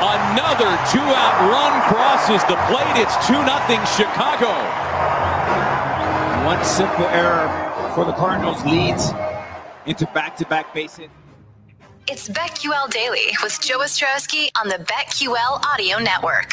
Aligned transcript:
Another 0.00 0.70
two 0.92 1.00
out 1.00 1.50
run 1.50 1.82
crosses 1.92 2.40
the 2.44 2.54
plate. 2.70 3.02
It's 3.02 3.16
2 3.26 3.34
0 3.34 3.44
Chicago. 3.96 4.54
One 6.46 6.64
simple 6.64 7.06
error 7.06 7.48
for 7.96 8.04
the 8.04 8.12
Cardinals 8.12 8.64
leads 8.64 9.10
into 9.86 10.06
back 10.14 10.36
to 10.36 10.46
back 10.46 10.72
base 10.72 10.98
hit. 10.98 11.10
It's 12.06 12.28
BetQL 12.28 12.88
Daily 12.90 13.36
with 13.42 13.60
Joe 13.60 13.80
Ostrowski 13.80 14.50
on 14.56 14.68
the 14.68 14.76
BetQL 14.76 15.64
Audio 15.66 15.98
Network. 15.98 16.52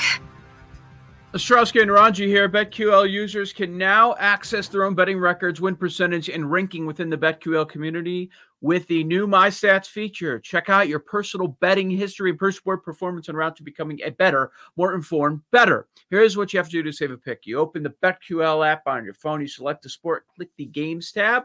Ostrowski 1.35 1.83
and 1.83 1.91
Ranji 1.91 2.27
here. 2.27 2.49
BetQL 2.49 3.07
users 3.07 3.53
can 3.53 3.77
now 3.77 4.15
access 4.17 4.69
their 4.69 4.85
own 4.85 4.95
betting 4.95 5.19
records, 5.19 5.61
win 5.61 5.75
percentage, 5.75 6.29
and 6.29 6.49
ranking 6.51 6.87
within 6.87 7.11
the 7.11 7.17
BetQL 7.17 7.69
community 7.69 8.31
with 8.65 8.87
the 8.87 9.03
new 9.03 9.27
MyStats 9.27 9.85
feature. 9.85 10.39
Check 10.39 10.69
out 10.69 10.87
your 10.87 10.97
personal 10.97 11.49
betting 11.49 11.87
history 11.87 12.31
and 12.31 12.39
per 12.39 12.51
sport 12.51 12.83
performance 12.83 13.29
en 13.29 13.35
route 13.35 13.55
to 13.57 13.61
becoming 13.61 13.99
a 14.03 14.09
better, 14.09 14.49
more 14.75 14.95
informed, 14.95 15.41
better. 15.51 15.87
Here's 16.09 16.35
what 16.35 16.51
you 16.51 16.57
have 16.57 16.65
to 16.65 16.71
do 16.71 16.81
to 16.81 16.91
save 16.91 17.11
a 17.11 17.17
pick. 17.17 17.45
You 17.45 17.59
open 17.59 17.83
the 17.83 17.93
BetQL 18.01 18.67
app 18.67 18.87
on 18.87 19.05
your 19.05 19.13
phone, 19.13 19.39
you 19.39 19.47
select 19.47 19.83
the 19.83 19.89
sport, 19.89 20.25
click 20.35 20.49
the 20.57 20.65
games 20.65 21.11
tab, 21.11 21.43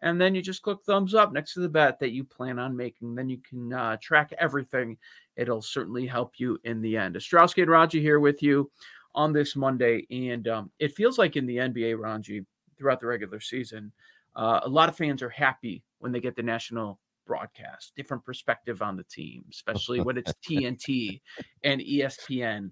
and 0.00 0.18
then 0.18 0.34
you 0.34 0.40
just 0.40 0.62
click 0.62 0.78
thumbs 0.86 1.14
up 1.14 1.30
next 1.30 1.52
to 1.52 1.60
the 1.60 1.68
bet 1.68 2.00
that 2.00 2.12
you 2.12 2.24
plan 2.24 2.58
on 2.58 2.74
making. 2.74 3.14
Then 3.16 3.28
you 3.28 3.42
can 3.46 3.74
uh, 3.74 3.98
track 4.00 4.32
everything. 4.38 4.96
It'll 5.36 5.60
certainly 5.60 6.06
help 6.06 6.40
you 6.40 6.58
in 6.64 6.80
the 6.80 6.96
end. 6.96 7.16
Ostrowski 7.16 7.60
and 7.60 7.70
Ranji 7.70 8.00
here 8.00 8.18
with 8.18 8.42
you 8.42 8.70
on 9.14 9.34
this 9.34 9.56
Monday, 9.56 10.06
and 10.10 10.48
um, 10.48 10.70
it 10.78 10.94
feels 10.94 11.18
like 11.18 11.36
in 11.36 11.44
the 11.44 11.58
NBA, 11.58 11.98
Ranji, 11.98 12.46
throughout 12.78 13.00
the 13.00 13.06
regular 13.06 13.40
season, 13.40 13.92
uh, 14.34 14.60
a 14.62 14.68
lot 14.68 14.88
of 14.88 14.96
fans 14.96 15.22
are 15.22 15.28
happy 15.28 15.82
when 15.98 16.12
they 16.12 16.20
get 16.20 16.36
the 16.36 16.42
national 16.42 16.98
broadcast, 17.26 17.92
different 17.96 18.24
perspective 18.24 18.82
on 18.82 18.96
the 18.96 19.04
team, 19.04 19.44
especially 19.50 20.00
when 20.00 20.16
it's 20.16 20.32
TNT 20.46 21.20
and 21.64 21.80
ESPN. 21.80 22.70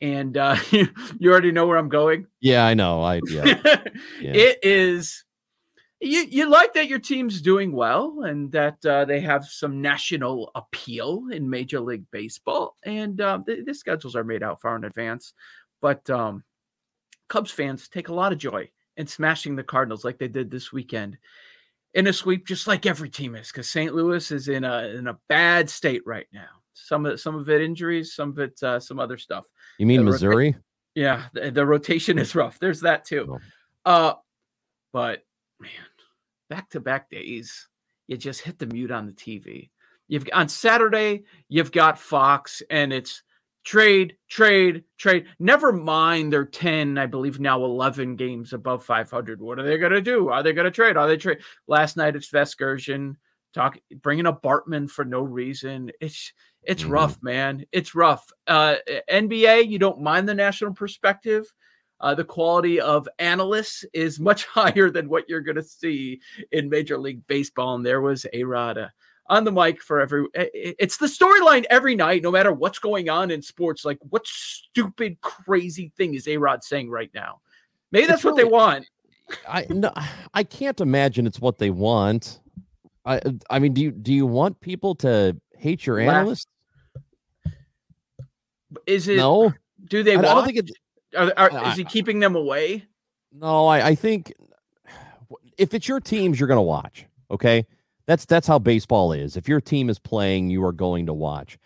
And 0.00 0.36
uh, 0.36 0.56
you, 0.70 0.88
you 1.18 1.30
already 1.30 1.52
know 1.52 1.66
where 1.66 1.78
I'm 1.78 1.88
going. 1.88 2.26
Yeah, 2.40 2.66
I 2.66 2.74
know. 2.74 3.02
I 3.02 3.20
yeah. 3.26 3.44
yeah. 4.20 4.32
It 4.32 4.58
is 4.62 5.24
you 6.00 6.26
you 6.28 6.50
like 6.50 6.74
that 6.74 6.88
your 6.88 6.98
team's 6.98 7.40
doing 7.40 7.72
well 7.72 8.22
and 8.22 8.52
that 8.52 8.84
uh, 8.84 9.06
they 9.06 9.20
have 9.20 9.46
some 9.46 9.80
national 9.80 10.50
appeal 10.54 11.24
in 11.32 11.48
Major 11.48 11.80
League 11.80 12.04
Baseball, 12.10 12.76
and 12.84 13.20
uh, 13.20 13.40
the, 13.46 13.62
the, 13.64 13.74
schedules 13.74 14.14
are 14.14 14.24
made 14.24 14.42
out 14.42 14.60
far 14.60 14.76
in 14.76 14.84
advance. 14.84 15.32
But 15.80 16.08
um, 16.10 16.44
Cubs 17.28 17.50
fans 17.50 17.88
take 17.88 18.08
a 18.08 18.14
lot 18.14 18.32
of 18.32 18.38
joy 18.38 18.70
in 18.96 19.06
smashing 19.06 19.56
the 19.56 19.62
Cardinals 19.62 20.04
like 20.04 20.18
they 20.18 20.28
did 20.28 20.50
this 20.50 20.72
weekend 20.72 21.18
in 21.96 22.06
a 22.06 22.12
sweep, 22.12 22.46
just 22.46 22.66
like 22.66 22.84
every 22.84 23.08
team 23.08 23.34
is, 23.34 23.48
because 23.48 23.68
St. 23.68 23.94
Louis 23.94 24.30
is 24.30 24.48
in 24.48 24.64
a 24.64 24.88
in 24.88 25.08
a 25.08 25.18
bad 25.28 25.68
state 25.68 26.02
right 26.06 26.26
now. 26.32 26.48
Some 26.74 27.06
of 27.06 27.18
some 27.18 27.34
of 27.34 27.48
it 27.48 27.62
injuries, 27.62 28.14
some 28.14 28.30
of 28.30 28.38
it 28.38 28.62
uh, 28.62 28.78
some 28.78 29.00
other 29.00 29.16
stuff. 29.16 29.46
You 29.78 29.86
mean 29.86 30.04
the 30.04 30.10
Missouri? 30.10 30.48
Rota- 30.48 30.62
yeah, 30.94 31.24
the, 31.32 31.50
the, 31.50 31.66
rotation 31.66 32.18
is 32.18 32.34
rough. 32.34 32.58
There's 32.58 32.80
that 32.80 33.04
too. 33.04 33.38
Oh. 33.86 33.90
Uh, 33.90 34.14
but 34.92 35.22
man, 35.58 35.70
back 36.50 36.68
to 36.70 36.80
back 36.80 37.10
days, 37.10 37.68
you 38.08 38.16
just 38.18 38.42
hit 38.42 38.58
the 38.58 38.66
mute 38.66 38.90
on 38.90 39.06
the 39.06 39.12
TV. 39.12 39.70
You've 40.06 40.28
on 40.34 40.48
Saturday, 40.48 41.24
you've 41.48 41.72
got 41.72 41.98
Fox, 41.98 42.62
and 42.70 42.92
it's 42.92 43.22
trade, 43.66 44.16
trade, 44.30 44.84
trade. 44.96 45.26
Never 45.40 45.72
mind 45.72 46.32
their 46.32 46.46
10, 46.46 46.96
I 46.96 47.06
believe 47.06 47.40
now 47.40 47.62
11 47.64 48.14
games 48.16 48.52
above 48.52 48.84
500. 48.84 49.42
What 49.42 49.58
are 49.58 49.64
they 49.64 49.76
going 49.76 49.92
to 49.92 50.00
do? 50.00 50.28
Are 50.28 50.42
they 50.42 50.52
going 50.52 50.64
to 50.66 50.70
trade? 50.70 50.96
Are 50.96 51.08
they 51.08 51.16
trade? 51.16 51.38
Last 51.66 51.96
night 51.96 52.16
it's 52.16 52.30
Vasgersian 52.30 53.16
talk 53.52 53.76
bringing 54.02 54.26
up 54.26 54.42
Bartman 54.42 54.88
for 54.88 55.04
no 55.04 55.20
reason. 55.20 55.90
It's 56.00 56.32
it's 56.62 56.82
mm-hmm. 56.82 56.92
rough, 56.92 57.22
man. 57.22 57.64
It's 57.72 57.94
rough. 57.94 58.24
Uh, 58.46 58.76
NBA, 59.10 59.68
you 59.68 59.78
don't 59.78 60.00
mind 60.00 60.28
the 60.28 60.34
national 60.34 60.74
perspective. 60.74 61.52
Uh, 62.00 62.14
the 62.14 62.24
quality 62.24 62.80
of 62.80 63.08
analysts 63.18 63.84
is 63.94 64.20
much 64.20 64.44
higher 64.46 64.90
than 64.90 65.08
what 65.08 65.28
you're 65.28 65.40
going 65.40 65.56
to 65.56 65.62
see 65.62 66.20
in 66.52 66.68
Major 66.68 66.98
League 66.98 67.26
Baseball. 67.26 67.74
And 67.74 67.86
there 67.86 68.00
was 68.00 68.26
A 68.32 68.44
Rod 68.44 68.78
uh, 68.78 68.88
on 69.28 69.44
the 69.44 69.52
mic 69.52 69.82
for 69.82 70.00
every. 70.00 70.26
It's 70.34 70.98
the 70.98 71.06
storyline 71.06 71.64
every 71.70 71.94
night, 71.94 72.22
no 72.22 72.30
matter 72.30 72.52
what's 72.52 72.78
going 72.78 73.08
on 73.08 73.30
in 73.30 73.42
sports. 73.42 73.84
Like, 73.84 73.98
what 74.08 74.26
stupid, 74.26 75.20
crazy 75.20 75.92
thing 75.96 76.14
is 76.14 76.28
A 76.28 76.36
Rod 76.36 76.62
saying 76.64 76.90
right 76.90 77.10
now? 77.14 77.40
Maybe 77.92 78.06
that's 78.06 78.24
what 78.24 78.36
they 78.36 78.44
want. 78.44 78.86
I 79.48 79.66
no, 79.70 79.92
I 80.34 80.44
can't 80.44 80.80
imagine 80.80 81.26
it's 81.26 81.40
what 81.40 81.58
they 81.58 81.70
want. 81.70 82.40
I 83.04 83.20
I 83.50 83.58
mean, 83.58 83.72
do 83.74 83.82
you 83.82 83.90
do 83.90 84.12
you 84.12 84.26
want 84.26 84.60
people 84.60 84.94
to 84.96 85.36
hate 85.56 85.86
your 85.86 85.98
analyst 85.98 86.48
Is 88.86 89.08
it 89.08 89.16
no? 89.16 89.52
Do 89.88 90.02
they? 90.02 90.16
I, 90.16 90.18
I 90.18 90.22
don't 90.22 90.44
think 90.44 90.58
it. 90.58 90.70
Are, 91.16 91.32
are, 91.36 91.70
is 91.70 91.76
he 91.76 91.84
keeping 91.84 92.20
them 92.20 92.36
away? 92.36 92.84
No, 93.32 93.66
I, 93.66 93.88
I 93.88 93.94
think 93.94 94.32
if 95.58 95.74
it's 95.74 95.88
your 95.88 96.00
teams, 96.00 96.38
you're 96.38 96.48
going 96.48 96.58
to 96.58 96.62
watch. 96.62 97.06
Okay, 97.30 97.66
that's 98.06 98.24
that's 98.24 98.46
how 98.46 98.58
baseball 98.58 99.12
is. 99.12 99.36
If 99.36 99.48
your 99.48 99.60
team 99.60 99.90
is 99.90 99.98
playing, 99.98 100.50
you 100.50 100.64
are 100.64 100.72
going 100.72 101.06
to 101.06 101.12
watch. 101.12 101.58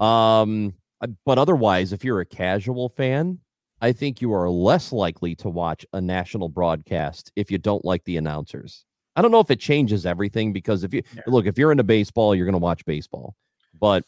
Um, 0.00 0.74
uh, 1.00 1.08
but 1.24 1.38
otherwise, 1.38 1.92
if 1.92 2.04
you're 2.04 2.20
a 2.20 2.26
casual 2.26 2.88
fan, 2.88 3.38
I 3.80 3.92
think 3.92 4.20
you 4.20 4.32
are 4.32 4.48
less 4.48 4.92
likely 4.92 5.34
to 5.36 5.48
watch 5.48 5.84
a 5.92 6.00
national 6.00 6.48
broadcast 6.48 7.32
if 7.36 7.50
you 7.50 7.58
don't 7.58 7.84
like 7.84 8.04
the 8.04 8.16
announcers. 8.16 8.84
I 9.14 9.22
don't 9.22 9.30
know 9.30 9.40
if 9.40 9.50
it 9.50 9.60
changes 9.60 10.06
everything 10.06 10.52
because 10.52 10.84
if 10.84 10.94
you 10.94 11.02
yeah. 11.14 11.22
look, 11.26 11.46
if 11.46 11.58
you're 11.58 11.72
into 11.72 11.84
baseball, 11.84 12.34
you're 12.34 12.46
going 12.46 12.52
to 12.54 12.58
watch 12.58 12.84
baseball. 12.86 13.34
But 13.78 14.04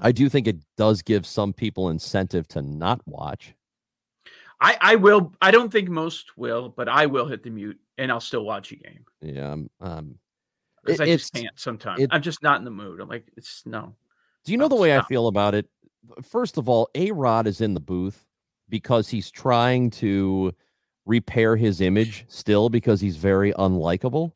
I 0.00 0.12
do 0.12 0.28
think 0.28 0.46
it 0.46 0.56
does 0.76 1.02
give 1.02 1.26
some 1.26 1.52
people 1.52 1.90
incentive 1.90 2.48
to 2.48 2.62
not 2.62 3.00
watch. 3.06 3.54
I, 4.60 4.78
I 4.80 4.96
will. 4.96 5.34
I 5.42 5.50
don't 5.50 5.70
think 5.70 5.88
most 5.88 6.38
will, 6.38 6.68
but 6.68 6.88
I 6.88 7.06
will 7.06 7.26
hit 7.26 7.42
the 7.42 7.50
mute 7.50 7.78
and 7.98 8.10
I'll 8.10 8.20
still 8.20 8.44
watch 8.44 8.70
a 8.70 8.76
game. 8.76 9.04
Yeah, 9.20 9.56
um, 9.80 10.14
because 10.84 11.00
I 11.00 11.06
just 11.06 11.32
can't 11.32 11.58
sometimes. 11.58 12.00
It, 12.00 12.10
I'm 12.12 12.22
just 12.22 12.42
not 12.42 12.58
in 12.58 12.64
the 12.64 12.70
mood. 12.70 13.00
I'm 13.00 13.08
like, 13.08 13.26
it's 13.36 13.62
no. 13.66 13.94
Do 14.44 14.52
you 14.52 14.58
know 14.58 14.68
the 14.68 14.74
way. 14.74 14.96
I 14.96 15.02
feel 15.02 15.28
about 15.28 15.54
it? 15.54 15.66
First 16.22 16.58
of 16.58 16.68
all, 16.68 16.88
A 16.94 17.12
Rod 17.12 17.46
is 17.46 17.60
in 17.60 17.74
the 17.74 17.80
booth 17.80 18.26
because 18.68 19.08
he's 19.08 19.30
trying 19.30 19.90
to 19.90 20.52
repair 21.06 21.56
his 21.56 21.80
image 21.80 22.24
still 22.28 22.68
because 22.68 23.00
he's 23.00 23.16
very 23.16 23.52
unlikable. 23.54 24.32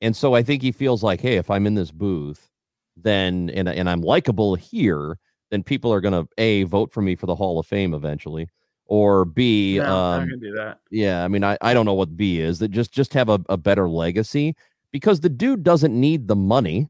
And 0.00 0.16
so 0.16 0.34
I 0.34 0.42
think 0.42 0.62
he 0.62 0.72
feels 0.72 1.02
like, 1.02 1.20
hey, 1.20 1.36
if 1.36 1.50
I'm 1.50 1.66
in 1.66 1.74
this 1.74 1.90
booth, 1.90 2.50
then 2.96 3.50
and 3.50 3.68
and 3.68 3.88
I'm 3.88 4.02
likable 4.02 4.54
here, 4.54 5.18
then 5.50 5.62
people 5.62 5.92
are 5.92 6.00
gonna 6.00 6.26
a 6.38 6.64
vote 6.64 6.92
for 6.92 7.02
me 7.02 7.16
for 7.16 7.26
the 7.26 7.34
Hall 7.34 7.58
of 7.58 7.66
Fame 7.66 7.94
eventually 7.94 8.48
or 8.86 9.24
B, 9.24 9.78
no, 9.78 9.96
um, 9.96 10.28
do 10.38 10.52
that. 10.52 10.80
Yeah, 10.90 11.24
I 11.24 11.28
mean, 11.28 11.42
I, 11.44 11.56
I 11.62 11.72
don't 11.72 11.86
know 11.86 11.94
what 11.94 12.14
B 12.14 12.40
is. 12.40 12.58
That 12.58 12.72
just 12.72 12.92
just 12.92 13.14
have 13.14 13.30
a, 13.30 13.40
a 13.48 13.56
better 13.56 13.88
legacy 13.88 14.54
because 14.92 15.20
the 15.20 15.28
dude 15.28 15.62
doesn't 15.62 15.98
need 15.98 16.28
the 16.28 16.36
money. 16.36 16.88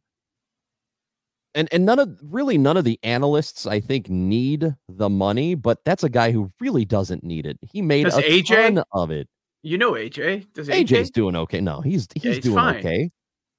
And 1.54 1.68
and 1.70 1.84
none 1.84 1.98
of 1.98 2.18
really 2.22 2.56
none 2.56 2.76
of 2.76 2.84
the 2.84 2.98
analysts 3.02 3.66
I 3.66 3.80
think 3.80 4.08
need 4.08 4.74
the 4.88 5.10
money, 5.10 5.54
but 5.54 5.84
that's 5.84 6.02
a 6.02 6.08
guy 6.08 6.32
who 6.32 6.50
really 6.60 6.84
doesn't 6.86 7.22
need 7.22 7.44
it. 7.44 7.58
He 7.60 7.82
made 7.82 8.04
Does 8.04 8.16
a 8.16 8.22
AJ, 8.22 8.74
ton 8.74 8.84
of 8.92 9.10
it. 9.10 9.28
You 9.62 9.76
know 9.76 9.92
AJ. 9.92 10.52
Does 10.54 10.68
AJ? 10.68 10.86
AJ's 10.86 11.10
doing 11.10 11.36
okay. 11.36 11.60
No, 11.60 11.82
he's 11.82 12.08
he's, 12.14 12.24
yeah, 12.24 12.32
he's 12.32 12.42
doing 12.42 12.56
fine. 12.56 12.76
okay. 12.76 13.10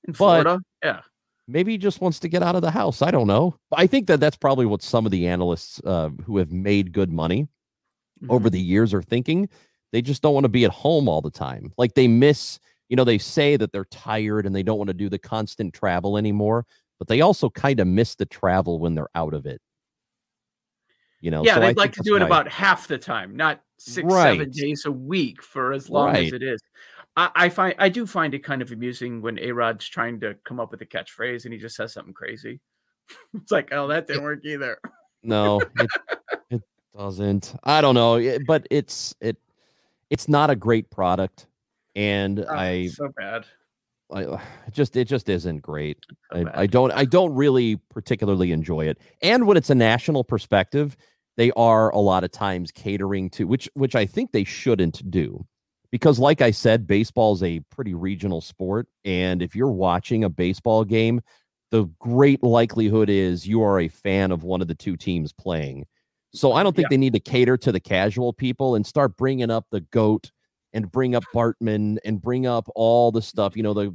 In 0.08 0.14
Florida, 0.14 0.60
yeah. 0.84 1.02
Maybe 1.48 1.74
he 1.74 1.78
just 1.78 2.02
wants 2.02 2.20
to 2.20 2.30
get 2.30 2.42
out 2.42 2.56
of 2.56 2.62
the 2.62 2.72
house. 2.72 3.02
I 3.02 3.12
don't 3.12 3.28
know. 3.28 3.56
I 3.76 3.86
think 3.86 4.08
that 4.08 4.20
that's 4.20 4.38
probably 4.38 4.66
what 4.66 4.82
some 4.82 5.06
of 5.06 5.12
the 5.12 5.28
analysts 5.28 5.82
uh, 5.86 6.10
who 6.26 6.38
have 6.38 6.52
made 6.52 6.94
good 6.94 7.12
money 7.12 7.48
over 8.30 8.50
the 8.50 8.60
years 8.60 8.94
are 8.94 9.02
thinking. 9.02 9.50
They 9.92 10.02
just 10.02 10.22
don't 10.22 10.34
want 10.34 10.46
to 10.46 10.50
be 10.50 10.66
at 10.66 10.72
home 10.72 11.08
all 11.10 11.22
the 11.22 11.30
time. 11.30 11.74
Like 11.78 11.94
they 11.96 12.08
miss, 12.08 12.60
you 12.90 12.96
know, 12.96 13.04
they 13.04 13.18
say 13.18 13.58
that 13.58 13.72
they're 13.72 13.86
tired 13.86 14.46
and 14.46 14.56
they 14.56 14.64
don't 14.64 14.78
want 14.78 14.90
to 14.90 14.94
do 14.94 15.10
the 15.10 15.20
constant 15.20 15.74
travel 15.74 16.18
anymore, 16.18 16.66
but 17.00 17.08
they 17.08 17.22
also 17.22 17.50
kind 17.50 17.80
of 17.80 17.88
miss 17.88 18.16
the 18.16 18.26
travel 18.26 18.80
when 18.80 18.96
they're 18.96 19.10
out 19.16 19.34
of 19.34 19.46
it. 19.46 19.62
You 21.22 21.32
know, 21.32 21.44
yeah, 21.46 21.56
so 21.56 21.62
they'd 21.62 21.78
like 21.78 21.94
to 21.94 22.04
do 22.04 22.18
it 22.18 22.22
about 22.22 22.50
half 22.50 22.88
the 22.88 22.98
time, 22.98 23.38
not 23.38 23.62
six, 23.78 24.06
Right. 24.06 24.34
seven 24.34 24.52
days 24.52 24.86
a 24.86 24.92
week 24.92 25.42
for 25.42 25.72
as 25.72 25.90
long 25.90 26.16
as 26.16 26.34
it 26.34 26.44
is. 26.44 26.62
I, 27.16 27.30
I 27.34 27.50
find 27.50 27.76
I 27.78 27.90
do 27.90 28.06
find 28.06 28.34
it 28.34 28.44
kind 28.44 28.62
of 28.62 28.72
amusing 28.72 29.22
when 29.22 29.40
A 29.40 29.52
Rod's 29.52 29.88
trying 29.88 30.20
to 30.22 30.36
come 30.44 30.60
up 30.60 30.72
with 30.72 30.82
a 30.82 30.86
catchphrase 30.86 31.46
and 31.46 31.54
he 31.54 31.60
just 31.60 31.76
says 31.76 31.94
something 31.94 32.14
crazy. 32.14 32.60
it's 33.34 33.52
like, 33.52 33.72
oh, 33.72 33.88
that 33.88 34.08
didn't 34.08 34.24
work 34.24 34.44
either. 34.44 34.78
No, 35.24 35.62
it, 35.80 35.90
it 36.50 36.62
doesn't. 36.96 37.56
I 37.64 37.80
don't 37.80 37.96
know, 37.96 38.38
but 38.46 38.68
it's 38.70 39.16
it 39.22 39.38
it's 40.10 40.28
not 40.28 40.50
a 40.50 40.56
great 40.56 40.90
product, 40.90 41.48
and 41.96 42.40
Oh, 42.40 42.54
I 42.54 42.88
so 42.88 43.10
bad. 43.18 43.46
I 44.12 44.22
it 44.24 44.74
just 44.74 44.96
it 44.96 45.06
just 45.06 45.30
isn't 45.30 45.60
great. 45.62 45.98
So 46.34 46.46
I. 46.54 46.62
I 46.62 46.68
don't 46.68 46.92
I 46.92 47.06
don't 47.06 47.34
really 47.34 47.78
particularly 47.90 48.52
enjoy 48.52 48.88
it. 48.88 49.00
And 49.22 49.48
when 49.48 49.58
it's 49.58 49.70
a 49.70 49.76
national 49.76 50.24
perspective, 50.24 50.96
they 51.38 51.52
are 51.52 51.90
a 51.92 52.00
lot 52.00 52.24
of 52.24 52.32
times 52.32 52.72
catering 52.72 53.30
to 53.32 53.46
which 53.48 53.70
which 53.74 53.96
I 53.96 54.06
think 54.06 54.32
they 54.32 54.44
shouldn't 54.44 55.10
do. 55.10 55.46
Because 55.92 56.18
like 56.20 56.42
I 56.42 56.52
said, 56.52 56.88
baseball 56.88 57.34
is 57.34 57.44
a 57.44 57.60
pretty 57.70 57.94
regional 57.94 58.42
sport 58.42 58.88
and 59.06 59.42
if 59.42 59.56
you're 59.56 59.72
watching 59.72 60.24
a 60.24 60.30
baseball 60.30 60.84
game, 60.84 61.22
the 61.72 61.86
great 62.00 62.44
likelihood 62.44 63.10
is 63.10 63.48
you 63.48 63.64
are 63.64 63.80
a 63.80 63.88
fan 63.88 64.32
of 64.32 64.44
one 64.44 64.62
of 64.62 64.68
the 64.68 64.76
two 64.76 64.98
teams 64.98 65.32
playing. 65.34 65.86
So 66.36 66.54
I 66.54 66.64
don't 66.64 66.76
think 66.76 66.86
Yeah. 66.86 66.90
they 66.96 66.98
need 66.98 67.14
to 67.14 67.20
cater 67.20 67.58
to 67.58 67.72
the 67.72 67.80
casual 67.80 68.34
people 68.34 68.76
and 68.76 68.86
start 68.86 69.18
bringing 69.18 69.52
up 69.52 69.68
the 69.72 69.82
goat 69.82 70.32
and 70.74 70.92
bring 70.92 71.16
up 71.16 71.24
Bartman 71.34 71.98
and 72.04 72.22
bring 72.22 72.46
up 72.48 72.68
all 72.76 73.12
the 73.12 73.22
stuff, 73.22 73.56
you 73.56 73.64
know, 73.64 73.74
the 73.74 73.92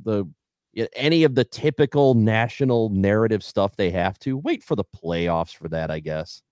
the 0.75 0.89
any 0.95 1.25
of 1.25 1.35
the 1.35 1.45
typical 1.45 2.15
national 2.15 2.91
narrative 2.91 3.43
stuff 3.43 3.75
they 3.77 3.91
have 3.91 4.19
to 4.21 4.37
wait 4.37 4.63
for 4.63 4.77
the 4.77 4.85
playoffs 4.85 5.55
for 5.57 5.69
that, 5.69 5.91
I 5.91 5.99
guess. 5.99 6.43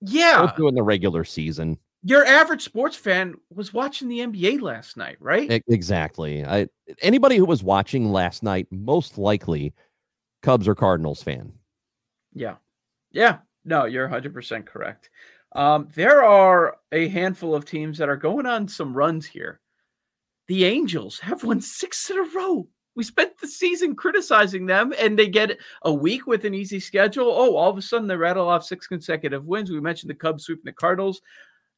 Yeah, 0.00 0.38
Don't 0.38 0.56
do 0.56 0.66
it 0.66 0.70
in 0.70 0.74
the 0.74 0.82
regular 0.82 1.24
season. 1.24 1.78
your 2.04 2.24
average 2.26 2.62
sports 2.62 2.96
fan 2.96 3.34
was 3.54 3.72
watching 3.72 4.08
the 4.08 4.20
NBA 4.20 4.60
last 4.60 4.96
night, 4.96 5.16
right? 5.20 5.62
Exactly. 5.68 6.44
I 6.44 6.66
anybody 7.00 7.36
who 7.36 7.44
was 7.44 7.62
watching 7.62 8.10
last 8.12 8.42
night, 8.42 8.66
most 8.70 9.18
likely 9.18 9.72
Cubs 10.42 10.66
or 10.68 10.74
Cardinals 10.74 11.22
fan. 11.22 11.52
Yeah. 12.34 12.56
Yeah. 13.12 13.38
No, 13.64 13.84
you're 13.84 14.08
100% 14.08 14.66
correct. 14.66 15.10
Um, 15.54 15.88
there 15.94 16.24
are 16.24 16.78
a 16.90 17.08
handful 17.08 17.54
of 17.54 17.64
teams 17.64 17.98
that 17.98 18.08
are 18.08 18.16
going 18.16 18.46
on 18.46 18.66
some 18.66 18.92
runs 18.92 19.24
here. 19.26 19.60
The 20.52 20.66
Angels 20.66 21.18
have 21.20 21.44
won 21.44 21.62
six 21.62 22.10
in 22.10 22.18
a 22.18 22.24
row. 22.24 22.68
We 22.94 23.04
spent 23.04 23.38
the 23.38 23.48
season 23.48 23.96
criticizing 23.96 24.66
them, 24.66 24.92
and 24.98 25.18
they 25.18 25.26
get 25.26 25.56
a 25.80 25.90
week 25.90 26.26
with 26.26 26.44
an 26.44 26.52
easy 26.52 26.78
schedule. 26.78 27.24
Oh, 27.26 27.56
all 27.56 27.70
of 27.70 27.78
a 27.78 27.80
sudden 27.80 28.06
they 28.06 28.16
rattle 28.16 28.50
off 28.50 28.62
six 28.62 28.86
consecutive 28.86 29.46
wins. 29.46 29.70
We 29.70 29.80
mentioned 29.80 30.10
the 30.10 30.14
Cubs 30.14 30.44
sweeping 30.44 30.66
the 30.66 30.72
Cardinals. 30.72 31.22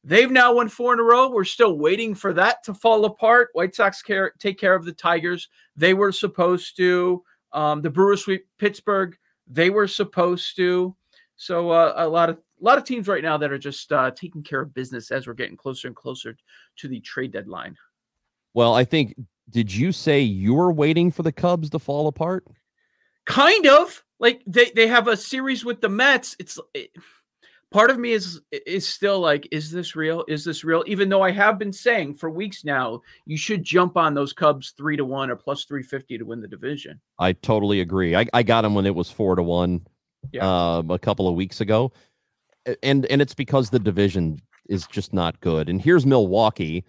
They've 0.03 0.29
now 0.29 0.55
won 0.55 0.67
four 0.67 0.91
in 0.91 0.99
a 0.99 1.03
row. 1.03 1.29
We're 1.29 1.45
still 1.45 1.77
waiting 1.77 2.13
for 2.15 2.33
that 2.33 2.65
to 2.65 2.73
fall 2.73 3.05
apart. 3.05 3.47
White 3.53 3.73
Sox 3.73 4.01
care, 4.01 4.33
take 4.39 4.59
care 4.59 4.75
of 4.75 4.83
the 4.83 4.91
Tigers. 4.91 5.47
They 5.77 5.93
were 5.93 6.11
supposed 6.11 6.75
to. 6.75 7.23
Um, 7.53 7.81
the 7.81 7.89
Brewers 7.89 8.25
sweep 8.25 8.45
Pittsburgh. 8.57 9.15
They 9.47 9.69
were 9.69 9.87
supposed 9.87 10.57
to. 10.57 10.93
So 11.37 11.69
uh, 11.69 11.93
a 11.95 12.09
lot 12.09 12.29
of 12.29 12.39
a 12.61 12.63
lot 12.65 12.77
of 12.77 12.83
teams 12.83 13.07
right 13.07 13.23
now 13.23 13.37
that 13.37 13.53
are 13.53 13.57
just 13.57 13.93
uh, 13.93 14.11
taking 14.11 14.43
care 14.43 14.59
of 14.59 14.73
business 14.73 15.11
as 15.11 15.27
we're 15.27 15.33
getting 15.33 15.55
closer 15.55 15.87
and 15.87 15.95
closer 15.95 16.35
to 16.75 16.89
the 16.89 16.99
trade 16.99 17.31
deadline. 17.31 17.77
Well, 18.55 18.73
I 18.73 18.85
think 18.85 19.13
did 19.51 19.71
you 19.71 19.91
say 19.91 20.21
you 20.21 20.55
were 20.55 20.71
waiting 20.71 21.11
for 21.11 21.21
the 21.21 21.31
Cubs 21.31 21.69
to 21.69 21.79
fall 21.79 22.07
apart? 22.07 22.45
Kind 23.25 23.67
of 23.67 24.03
like 24.19 24.41
they 24.47 24.71
they 24.71 24.87
have 24.87 25.07
a 25.07 25.17
series 25.17 25.63
with 25.63 25.81
the 25.81 25.89
Mets. 25.89 26.35
It's 26.39 26.57
it, 26.73 26.89
part 27.71 27.91
of 27.91 27.99
me 27.99 28.13
is 28.13 28.41
is 28.51 28.87
still 28.87 29.19
like, 29.19 29.47
is 29.51 29.71
this 29.71 29.95
real? 29.95 30.23
Is 30.27 30.45
this 30.45 30.63
real? 30.63 30.83
Even 30.87 31.09
though 31.09 31.21
I 31.21 31.31
have 31.31 31.59
been 31.59 31.73
saying 31.73 32.15
for 32.15 32.29
weeks 32.29 32.63
now, 32.63 33.01
you 33.25 33.37
should 33.37 33.63
jump 33.63 33.97
on 33.97 34.13
those 34.13 34.31
Cubs 34.31 34.73
three 34.77 34.95
to 34.95 35.05
one 35.05 35.29
or 35.29 35.35
plus 35.35 35.65
three 35.65 35.83
fifty 35.83 36.17
to 36.17 36.23
win 36.23 36.41
the 36.41 36.47
division. 36.47 37.01
I 37.19 37.33
totally 37.33 37.81
agree. 37.81 38.15
I, 38.15 38.25
I 38.33 38.41
got 38.43 38.63
him 38.63 38.73
when 38.73 38.85
it 38.85 38.95
was 38.95 39.11
four 39.11 39.35
to 39.35 39.43
one 39.43 39.85
Yeah. 40.31 40.77
um, 40.77 40.89
a 40.91 40.99
couple 40.99 41.27
of 41.27 41.35
weeks 41.35 41.59
ago. 41.61 41.91
And 42.81 43.05
and 43.07 43.21
it's 43.21 43.35
because 43.35 43.69
the 43.69 43.79
division 43.79 44.39
is 44.69 44.87
just 44.87 45.13
not 45.13 45.39
good. 45.41 45.67
And 45.69 45.81
here's 45.81 46.05
Milwaukee. 46.05 46.83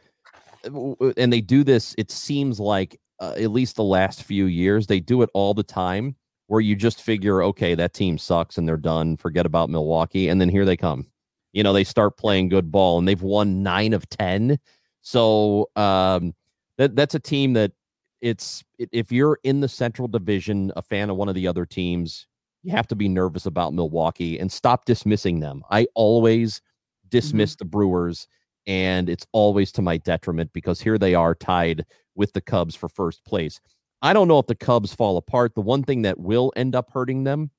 And 0.66 1.32
they 1.32 1.40
do 1.40 1.64
this, 1.64 1.94
it 1.98 2.10
seems 2.10 2.60
like 2.60 2.98
uh, 3.20 3.34
at 3.36 3.50
least 3.50 3.76
the 3.76 3.84
last 3.84 4.22
few 4.22 4.46
years, 4.46 4.86
they 4.86 5.00
do 5.00 5.22
it 5.22 5.30
all 5.34 5.54
the 5.54 5.62
time 5.62 6.16
where 6.48 6.60
you 6.60 6.76
just 6.76 7.02
figure, 7.02 7.42
okay, 7.42 7.74
that 7.74 7.94
team 7.94 8.18
sucks 8.18 8.58
and 8.58 8.68
they're 8.68 8.76
done. 8.76 9.16
Forget 9.16 9.46
about 9.46 9.70
Milwaukee. 9.70 10.28
And 10.28 10.40
then 10.40 10.48
here 10.48 10.64
they 10.64 10.76
come. 10.76 11.06
You 11.52 11.62
know, 11.62 11.72
they 11.72 11.84
start 11.84 12.16
playing 12.16 12.50
good 12.50 12.70
ball 12.70 12.98
and 12.98 13.08
they've 13.08 13.22
won 13.22 13.62
nine 13.62 13.92
of 13.92 14.08
10. 14.10 14.58
So 15.00 15.70
um, 15.74 16.34
that, 16.78 16.94
that's 16.94 17.14
a 17.14 17.20
team 17.20 17.54
that 17.54 17.72
it's 18.20 18.64
if 18.78 19.12
you're 19.12 19.38
in 19.44 19.60
the 19.60 19.68
central 19.68 20.08
division 20.08 20.72
a 20.76 20.82
fan 20.82 21.10
of 21.10 21.16
one 21.16 21.28
of 21.28 21.34
the 21.34 21.46
other 21.46 21.66
teams 21.66 22.26
you 22.62 22.72
have 22.72 22.86
to 22.88 22.96
be 22.96 23.08
nervous 23.08 23.46
about 23.46 23.74
milwaukee 23.74 24.38
and 24.38 24.50
stop 24.50 24.84
dismissing 24.84 25.40
them 25.40 25.62
i 25.70 25.86
always 25.94 26.62
dismiss 27.08 27.56
the 27.56 27.64
brewers 27.64 28.26
and 28.66 29.08
it's 29.08 29.26
always 29.32 29.72
to 29.72 29.82
my 29.82 29.96
detriment 29.98 30.52
because 30.52 30.80
here 30.80 30.98
they 30.98 31.14
are 31.14 31.34
tied 31.34 31.84
with 32.14 32.32
the 32.32 32.40
cubs 32.40 32.74
for 32.74 32.88
first 32.88 33.24
place. 33.24 33.60
I 34.02 34.12
don't 34.12 34.28
know 34.28 34.38
if 34.38 34.46
the 34.46 34.54
cubs 34.54 34.94
fall 34.94 35.16
apart. 35.16 35.54
The 35.54 35.60
one 35.60 35.82
thing 35.82 36.02
that 36.02 36.18
will 36.18 36.52
end 36.56 36.74
up 36.74 36.90
hurting 36.92 37.24
them 37.24 37.50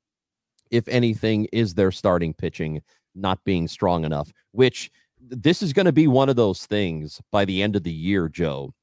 if 0.71 0.87
anything 0.87 1.47
is 1.51 1.73
their 1.73 1.91
starting 1.91 2.33
pitching 2.33 2.81
not 3.15 3.43
being 3.43 3.67
strong 3.67 4.05
enough 4.05 4.31
which 4.51 4.91
this 5.19 5.61
is 5.61 5.73
going 5.73 5.85
to 5.85 5.91
be 5.91 6.07
one 6.07 6.29
of 6.29 6.35
those 6.35 6.65
things 6.65 7.19
by 7.31 7.43
the 7.45 7.61
end 7.61 7.75
of 7.75 7.83
the 7.83 7.91
year 7.91 8.29
joe 8.29 8.73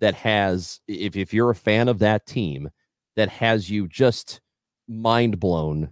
that 0.00 0.14
has 0.14 0.80
if 0.88 1.16
if 1.16 1.32
you're 1.32 1.50
a 1.50 1.54
fan 1.54 1.88
of 1.88 1.98
that 2.00 2.26
team 2.26 2.68
that 3.16 3.28
has 3.28 3.70
you 3.70 3.86
just 3.86 4.40
mind 4.88 5.38
blown 5.38 5.88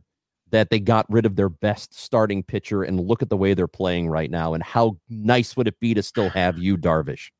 that 0.52 0.70
they 0.70 0.78
got 0.78 1.06
rid 1.08 1.26
of 1.26 1.34
their 1.34 1.48
best 1.48 1.98
starting 1.98 2.42
pitcher 2.42 2.82
and 2.82 3.00
look 3.00 3.22
at 3.22 3.30
the 3.30 3.36
way 3.36 3.54
they're 3.54 3.66
playing 3.66 4.08
right 4.08 4.30
now 4.30 4.54
and 4.54 4.62
how 4.62 4.96
nice 5.08 5.56
would 5.56 5.66
it 5.66 5.80
be 5.80 5.94
to 5.94 6.02
still 6.02 6.28
have 6.28 6.58
Yu 6.58 6.76
Darvish 6.76 7.30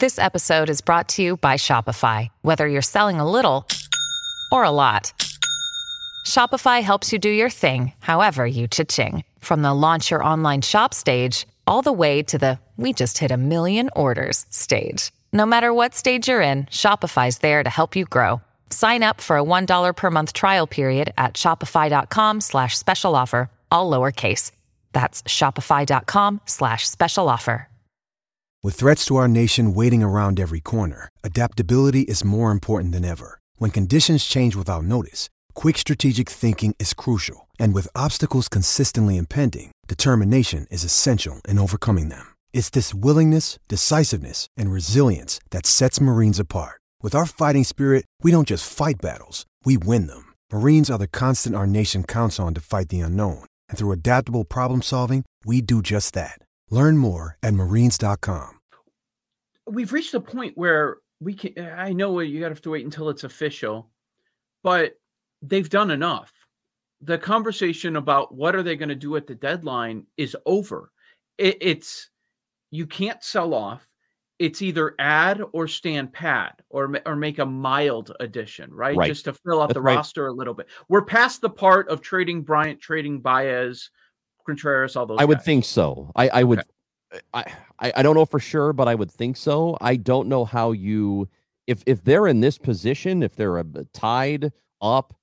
This 0.00 0.18
episode 0.18 0.68
is 0.68 0.80
brought 0.80 1.08
to 1.10 1.22
you 1.22 1.36
by 1.36 1.54
Shopify. 1.54 2.28
Whether 2.42 2.68
you're 2.68 2.82
selling 2.82 3.20
a 3.20 3.30
little 3.30 3.66
or 4.52 4.64
a 4.64 4.70
lot, 4.70 5.12
Shopify 6.26 6.82
helps 6.82 7.12
you 7.12 7.18
do 7.18 7.30
your 7.30 7.50
thing, 7.50 7.92
however 8.00 8.46
you 8.46 8.66
cha-ching. 8.66 9.24
From 9.38 9.62
the 9.62 9.72
launch 9.72 10.10
your 10.10 10.24
online 10.24 10.62
shop 10.62 10.92
stage, 10.92 11.46
all 11.66 11.82
the 11.82 11.92
way 11.92 12.22
to 12.24 12.36
the 12.36 12.58
we 12.76 12.92
just 12.92 13.18
hit 13.18 13.30
a 13.30 13.36
million 13.36 13.90
orders 13.94 14.44
stage. 14.50 15.12
No 15.32 15.46
matter 15.46 15.72
what 15.72 15.94
stage 15.94 16.28
you're 16.28 16.40
in, 16.40 16.64
Shopify's 16.64 17.38
there 17.38 17.62
to 17.62 17.70
help 17.70 17.94
you 17.94 18.04
grow. 18.06 18.40
Sign 18.70 19.02
up 19.02 19.20
for 19.20 19.36
a 19.36 19.42
$1 19.44 19.96
per 19.96 20.10
month 20.10 20.32
trial 20.32 20.66
period 20.66 21.12
at 21.18 21.34
shopify.com 21.34 22.40
slash 22.40 22.78
special 22.78 23.14
offer, 23.14 23.50
all 23.70 23.90
lowercase. 23.90 24.52
That's 24.92 25.22
shopify.com 25.24 26.40
slash 26.46 26.88
special 26.88 27.28
offer. 27.28 27.66
With 28.62 28.74
threats 28.74 29.06
to 29.06 29.16
our 29.16 29.26
nation 29.26 29.72
waiting 29.72 30.02
around 30.02 30.38
every 30.38 30.60
corner, 30.60 31.08
adaptability 31.24 32.02
is 32.02 32.22
more 32.22 32.50
important 32.50 32.92
than 32.92 33.06
ever. 33.06 33.38
When 33.56 33.70
conditions 33.70 34.26
change 34.26 34.54
without 34.54 34.84
notice, 34.84 35.30
quick 35.54 35.78
strategic 35.78 36.28
thinking 36.28 36.76
is 36.78 36.92
crucial. 36.92 37.48
And 37.58 37.72
with 37.72 37.96
obstacles 37.96 38.50
consistently 38.50 39.16
impending, 39.16 39.72
determination 39.88 40.66
is 40.70 40.84
essential 40.84 41.40
in 41.48 41.58
overcoming 41.58 42.10
them. 42.10 42.34
It's 42.52 42.68
this 42.68 42.92
willingness, 42.92 43.58
decisiveness, 43.66 44.46
and 44.58 44.70
resilience 44.70 45.40
that 45.52 45.64
sets 45.64 45.98
Marines 45.98 46.38
apart. 46.38 46.79
With 47.02 47.14
our 47.14 47.24
fighting 47.24 47.64
spirit, 47.64 48.04
we 48.22 48.30
don't 48.30 48.46
just 48.46 48.70
fight 48.70 49.00
battles, 49.00 49.46
we 49.64 49.78
win 49.78 50.06
them. 50.06 50.34
Marines 50.52 50.90
are 50.90 50.98
the 50.98 51.08
constant 51.08 51.56
our 51.56 51.66
nation 51.66 52.04
counts 52.04 52.38
on 52.38 52.52
to 52.54 52.60
fight 52.60 52.90
the 52.90 53.00
unknown. 53.00 53.46
And 53.70 53.78
through 53.78 53.92
adaptable 53.92 54.44
problem 54.44 54.82
solving, 54.82 55.24
we 55.44 55.62
do 55.62 55.80
just 55.80 56.12
that. 56.14 56.38
Learn 56.68 56.98
more 56.98 57.38
at 57.42 57.54
marines.com. 57.54 58.60
we've 59.66 59.92
reached 59.92 60.14
a 60.14 60.20
point 60.20 60.58
where 60.58 60.98
we 61.20 61.34
can 61.34 61.52
i 61.76 61.92
know 61.92 62.18
you 62.20 62.44
have 62.44 62.60
to 62.62 62.70
wait 62.70 62.84
until 62.84 63.08
it's 63.08 63.24
official 63.24 63.90
but 64.62 64.94
they've 65.42 65.68
done 65.70 65.90
enough 65.90 66.32
the 67.00 67.18
conversation 67.18 67.96
about 67.96 68.34
what 68.34 68.56
are 68.56 68.62
they 68.62 68.74
going 68.74 68.88
to 68.88 68.94
do 68.94 69.16
at 69.16 69.26
the 69.26 69.34
deadline 69.34 70.06
is 70.16 70.36
over 70.46 70.90
it, 71.38 71.58
it's 71.60 72.10
you 72.70 72.86
can't 72.86 73.22
sell 73.22 73.54
off 73.54 73.86
it's 74.40 74.62
either 74.62 74.94
add 74.98 75.40
or 75.52 75.68
stand 75.68 76.12
pat 76.12 76.60
or 76.70 76.98
or 77.06 77.14
make 77.14 77.38
a 77.38 77.46
mild 77.46 78.10
addition 78.18 78.72
right, 78.72 78.96
Right. 78.96 79.06
just 79.08 79.26
to 79.26 79.34
fill 79.34 79.60
out 79.60 79.68
That's 79.68 79.74
the 79.74 79.82
right. 79.82 79.96
roster 79.96 80.26
a 80.26 80.32
little 80.32 80.54
bit 80.54 80.66
we're 80.88 81.04
past 81.04 81.42
the 81.42 81.50
part 81.50 81.88
of 81.88 82.00
trading 82.00 82.42
bryant 82.42 82.80
trading 82.80 83.20
baez 83.20 83.90
contreras 84.46 84.96
all 84.96 85.06
those 85.06 85.18
I 85.20 85.24
would 85.26 85.42
think 85.42 85.64
so 85.64 86.10
I 86.16 86.28
I 86.30 86.42
would 86.42 86.58
Okay. 86.58 86.68
I, 87.34 87.44
I 87.80 88.02
don't 88.04 88.14
know 88.14 88.24
for 88.24 88.38
sure, 88.38 88.72
but 88.72 88.86
I 88.86 88.94
would 88.94 89.10
think 89.10 89.36
so. 89.36 89.76
I 89.80 89.96
don't 89.96 90.28
know 90.28 90.44
how 90.44 90.70
you 90.70 91.28
if 91.66 91.82
if 91.86 92.04
they're 92.04 92.28
in 92.28 92.40
this 92.40 92.56
position, 92.56 93.24
if 93.24 93.34
they're 93.34 93.58
a, 93.58 93.64
tied 93.92 94.52
up 94.80 95.18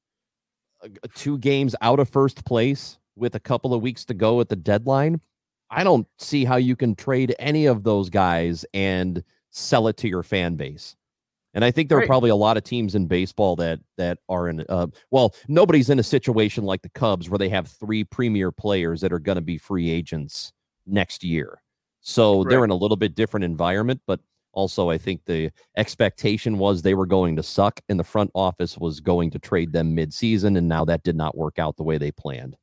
uh, 0.84 0.90
two 1.16 1.38
games 1.38 1.76
out 1.82 2.02
of 2.02 2.10
first 2.10 2.44
place 2.44 2.98
with 3.16 3.36
a 3.36 3.40
couple 3.40 3.74
of 3.74 3.82
weeks 3.82 4.04
to 4.06 4.14
go 4.14 4.42
at 4.42 4.50
the 4.50 4.56
deadline, 4.58 5.22
I 5.70 5.84
don't 5.84 6.08
see 6.18 6.46
how 6.46 6.56
you 6.56 6.76
can 6.76 6.96
trade 6.96 7.36
any 7.40 7.66
of 7.66 7.84
those 7.84 8.10
guys 8.10 8.66
and 8.74 9.24
sell 9.52 9.88
it 9.88 9.98
to 9.98 10.08
your 10.08 10.24
fan 10.24 10.56
base. 10.56 10.96
And 11.54 11.66
I 11.66 11.72
think 11.72 11.90
there 11.90 11.98
right. 11.98 12.04
are 12.04 12.08
probably 12.08 12.30
a 12.30 12.36
lot 12.36 12.58
of 12.58 12.64
teams 12.64 12.94
in 12.94 13.08
baseball 13.08 13.56
that 13.56 13.80
that 13.98 14.20
are 14.30 14.48
in 14.48 14.64
uh, 14.70 14.88
well, 15.10 15.34
nobody's 15.48 15.90
in 15.90 15.98
a 15.98 16.04
situation 16.04 16.64
like 16.64 16.84
the 16.84 16.90
Cubs 16.90 17.30
where 17.30 17.40
they 17.40 17.50
have 17.50 17.68
three 17.68 18.04
premier 18.04 18.52
players 18.52 19.02
that 19.02 19.12
are 19.12 19.20
going 19.20 19.38
to 19.38 19.42
be 19.42 19.58
free 19.58 19.90
agents 19.90 20.54
next 20.86 21.24
year. 21.24 21.62
So 22.02 22.44
right. 22.44 22.50
they're 22.50 22.64
in 22.64 22.70
a 22.70 22.76
little 22.76 22.96
bit 22.98 23.16
different 23.16 23.44
environment, 23.44 24.02
but 24.06 24.20
also 24.54 24.90
I 24.90 24.98
think 24.98 25.26
the 25.26 25.52
expectation 25.76 26.58
was 26.58 26.82
they 26.82 26.94
were 26.94 27.06
going 27.06 27.36
to 27.38 27.44
suck 27.44 27.80
and 27.90 28.00
the 28.00 28.04
front 28.04 28.32
office 28.34 28.78
was 28.78 29.00
going 29.00 29.32
to 29.32 29.40
trade 29.40 29.72
them 29.74 29.96
mid-season 29.96 30.58
and 30.58 30.68
now 30.68 30.86
that 30.86 31.04
did 31.04 31.16
not 31.16 31.38
work 31.38 31.60
out 31.60 31.76
the 31.76 31.84
way 31.84 31.98
they 31.98 32.12
planned. 32.12 32.56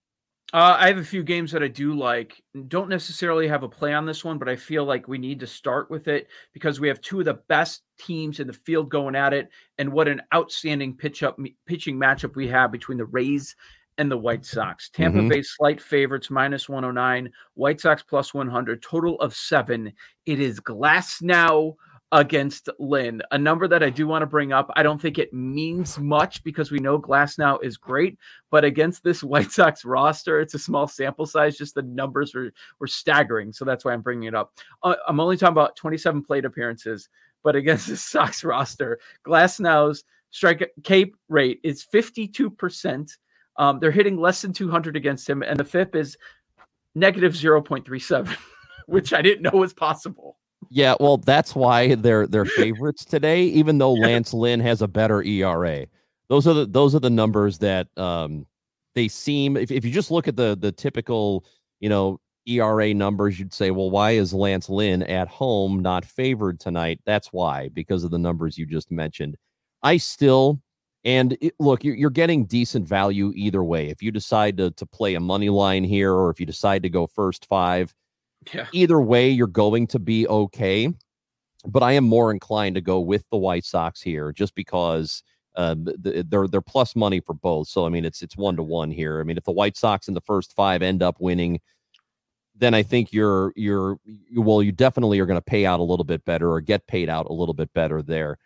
Uh, 0.55 0.77
I 0.79 0.87
have 0.87 0.99
a 0.99 1.05
few 1.05 1.25
games 1.25 1.51
that 1.51 1.65
I 1.65 1.69
do 1.69 1.95
like. 1.95 2.41
Don't 2.69 2.89
necessarily 2.89 3.49
have 3.49 3.65
a 3.65 3.69
play 3.69 3.93
on 3.93 4.07
this 4.07 4.25
one, 4.25 4.39
but 4.39 4.49
I 4.49 4.55
feel 4.55 4.85
like 4.85 5.09
we 5.09 5.19
need 5.19 5.41
to 5.41 5.49
start 5.49 5.91
with 5.91 6.07
it 6.07 6.29
because 6.53 6.79
we 6.79 6.87
have 6.87 7.01
two 7.01 7.19
of 7.19 7.25
the 7.25 7.41
best 7.49 7.83
teams 7.99 8.39
in 8.39 8.47
the 8.47 8.53
field 8.53 8.89
going 8.89 9.17
at 9.17 9.35
it, 9.35 9.49
and 9.79 9.91
what 9.91 10.07
an 10.07 10.23
outstanding 10.33 10.97
pitch 10.97 11.25
up 11.25 11.41
pitching 11.67 11.99
matchup 11.99 12.37
we 12.37 12.47
have 12.47 12.71
between 12.71 12.99
the 12.99 13.07
Rays 13.07 13.57
and 13.99 14.09
the 14.09 14.17
White 14.17 14.47
Sox. 14.47 14.91
Tampa 14.91 15.19
mm-hmm. 15.19 15.29
Bay 15.29 15.43
slight 15.43 15.81
favorites 15.81 16.31
minus 16.31 16.69
109, 16.69 17.33
White 17.55 17.81
Sox 17.81 18.05
plus 18.05 18.33
100, 18.33 18.81
total 18.81 19.21
of 19.21 19.35
seven. 19.35 19.93
It 20.25 20.39
is 20.39 20.61
Glasnow 20.61 21.75
against 22.13 22.69
Lynn, 22.79 23.23
a 23.33 23.39
number 23.39 23.67
that 23.67 23.83
I 23.83 23.91
do 23.91 24.07
want 24.07 24.23
to 24.23 24.27
bring 24.27 24.53
up. 24.53 24.71
I 24.77 24.83
don't 24.83 25.01
think 25.01 25.19
it 25.19 25.33
means 25.33 25.99
much 25.99 26.45
because 26.45 26.71
we 26.71 26.79
know 26.79 26.99
Glasnow 26.99 27.59
is 27.63 27.77
great, 27.77 28.19
but 28.51 28.65
against 28.65 29.03
this 29.03 29.23
White 29.25 29.51
Sox 29.51 29.85
roster, 29.85 30.41
it's 30.41 30.55
a 30.55 30.59
small 30.59 30.87
sample 30.87 31.27
size. 31.27 31.59
Just 31.59 31.75
the 31.75 31.83
numbers 31.83 32.35
were, 32.35 32.53
were 32.79 32.87
staggering. 32.87 33.53
So 33.53 33.65
that's 33.65 33.85
why 33.85 33.93
I'm 33.93 34.01
bringing 34.01 34.29
it 34.29 34.35
up. 34.35 34.53
Uh, 34.83 34.95
I'm 35.09 35.19
only 35.19 35.37
talking 35.37 35.53
about 35.53 35.77
27 35.77 36.23
plate 36.23 36.45
appearances, 36.45 37.09
but 37.43 37.57
against 37.57 37.87
the 37.89 37.97
Sox 37.97 38.45
roster, 38.45 39.01
Glasnow's 39.27 40.05
strike 40.31 40.73
cape 40.83 41.17
rate 41.29 41.61
is 41.65 41.85
52%. 41.85 43.11
Um, 43.57 43.79
they're 43.79 43.91
hitting 43.91 44.17
less 44.17 44.43
than 44.43 44.53
200 44.53 44.97
against 44.97 45.29
him, 45.29 45.43
and 45.43 45.59
the 45.59 45.65
FIP 45.65 45.97
is 45.97 46.17
negative 46.95 47.33
0.37, 47.33 48.37
which 48.87 49.13
I 49.13 49.23
didn't 49.23 49.43
know 49.43 49.59
was 49.59 49.73
possible. 49.73 50.39
Yeah, 50.75 50.97
well, 50.99 51.19
that's 51.19 51.55
why 51.55 51.95
they're 51.95 52.27
they're 52.27 52.45
favorites 52.57 53.05
today, 53.05 53.45
even 53.45 53.79
though 53.79 53.93
Lance 53.93 54.35
Lynn 54.35 54.59
has 54.59 54.83
a 54.83 54.89
better 54.89 55.23
ERA. 55.23 55.87
Those 56.29 56.49
are 56.49 56.55
the 56.55 56.67
those 56.67 56.97
are 56.97 57.01
the 57.01 57.11
numbers 57.11 57.59
that 57.59 57.87
um 57.97 58.45
they 58.97 59.07
seem 59.07 59.57
if, 59.57 59.71
if 59.71 59.85
you 59.85 59.93
just 59.93 60.11
look 60.11 60.27
at 60.27 60.35
the 60.35 60.57
the 60.61 60.73
typical, 60.73 61.45
you 61.79 61.89
know, 61.89 62.19
ERA 62.47 62.93
numbers, 62.93 63.39
you'd 63.39 63.55
say, 63.55 63.71
well, 63.71 63.89
why 63.89 64.13
is 64.13 64.35
Lance 64.35 64.69
Lynn 64.69 65.05
at 65.05 65.29
home 65.29 65.81
not 65.81 66.05
favored 66.05 66.59
tonight? 66.59 67.01
That's 67.07 67.29
why, 67.29 67.69
because 67.69 68.03
of 68.03 68.11
the 68.11 68.19
numbers 68.19 68.59
you 68.59 68.67
just 68.67 68.91
mentioned. 68.91 69.37
I 69.85 69.99
still 69.99 70.61
and 71.05 71.37
it, 71.41 71.55
look, 71.61 71.85
you're, 71.85 71.95
you're 71.95 72.11
getting 72.11 72.47
decent 72.47 72.89
value 72.89 73.33
either 73.37 73.63
way. 73.63 73.91
If 73.91 74.03
you 74.03 74.11
decide 74.11 74.57
to, 74.57 74.73
to 74.73 74.87
play 74.87 75.15
a 75.15 75.21
money 75.21 75.51
line 75.51 75.85
here, 75.85 76.15
or 76.15 76.31
if 76.31 76.41
you 76.41 76.47
decide 76.47 76.83
to 76.83 76.89
go 76.91 77.07
first 77.07 77.47
five, 77.47 77.95
yeah. 78.53 78.67
either 78.73 79.01
way, 79.01 79.31
you're 79.31 79.47
going 79.47 79.87
to 79.89 79.99
be 79.99 80.27
okay. 80.29 80.93
But 81.67 81.83
I 81.83 81.93
am 81.93 82.05
more 82.05 82.31
inclined 82.31 82.75
to 82.75 82.81
go 82.81 83.01
with 83.01 83.25
the 83.31 83.39
White 83.39 83.65
Sox 83.65 84.03
here, 84.03 84.33
just 84.33 84.55
because 84.55 85.23
uh, 85.57 85.75
they're 85.79 86.47
they're 86.47 86.61
plus 86.61 86.95
money 86.95 87.21
for 87.21 87.35
both. 87.35 87.69
So 87.69 87.87
I 87.87 87.89
mean, 87.89 88.05
it's 88.05 88.23
it's 88.23 88.37
one 88.37 88.57
to 88.57 88.63
one 88.63 88.91
here. 88.91 89.21
I 89.21 89.25
mean, 89.25 89.39
if 89.39 89.45
the 89.45 89.53
White 89.53 89.77
Sox 89.77 90.09
in 90.09 90.15
the 90.15 90.21
first 90.21 90.55
five 90.55 90.83
end 90.83 91.03
up 91.03 91.17
winning, 91.21 91.61
then 92.55 92.75
I 92.75 92.83
think 92.83 93.13
you're 93.13 93.53
you're 93.57 93.99
well, 94.37 94.63
you 94.63 94.73
definitely 94.73 95.21
are 95.21 95.27
going 95.27 95.39
to 95.39 95.43
pay 95.43 95.65
out 95.65 95.81
a 95.81 95.85
little 95.85 96.05
bit 96.05 96.25
better 96.27 96.53
or 96.53 96.61
get 96.61 96.87
paid 96.87 97.09
out 97.09 97.27
a 97.31 97.33
little 97.33 97.55
bit 97.55 97.73
better 97.73 98.03
there 98.03 98.37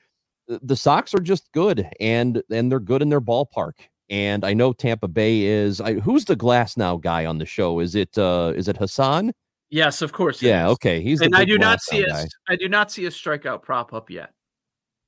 the 0.48 0.76
Sox 0.76 1.14
are 1.14 1.20
just 1.20 1.50
good 1.52 1.88
and 2.00 2.42
and 2.50 2.70
they're 2.70 2.80
good 2.80 3.02
in 3.02 3.08
their 3.08 3.20
ballpark. 3.20 3.74
And 4.10 4.44
I 4.44 4.54
know 4.54 4.72
Tampa 4.72 5.06
Bay 5.06 5.42
is. 5.42 5.82
I, 5.82 5.94
who's 5.94 6.24
the 6.24 6.36
Glasnow 6.36 7.00
guy 7.00 7.26
on 7.26 7.38
the 7.38 7.44
show? 7.44 7.80
Is 7.80 7.94
it 7.94 8.16
uh 8.16 8.52
is 8.56 8.68
it 8.68 8.76
Hassan? 8.76 9.32
Yes, 9.70 10.02
of 10.02 10.12
course. 10.12 10.40
Yeah, 10.40 10.68
okay. 10.70 11.02
He's 11.02 11.20
and 11.20 11.34
I 11.34 11.44
do 11.44 11.58
not 11.58 11.80
see 11.82 12.02
a, 12.02 12.26
I 12.48 12.56
do 12.56 12.68
not 12.68 12.90
see 12.90 13.06
a 13.06 13.10
strikeout 13.10 13.62
prop 13.62 13.92
up 13.92 14.10
yet. 14.10 14.32